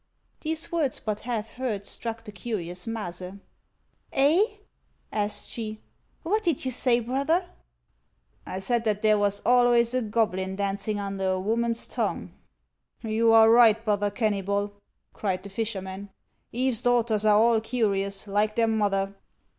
[0.39, 3.39] These words, but half heard, struck the curious Maase."
[4.11, 4.45] Eh!"
[5.23, 5.79] asked she;"
[6.23, 7.47] what did you say, brother?""
[8.47, 12.31] I said that there was always a goblin dancing under a woman's tongue.""
[13.03, 14.71] You are right, brother Kennybol,"
[15.13, 16.09] cried the fisherman."
[16.51, 19.13] Eve's daughters are all curious, like their mother.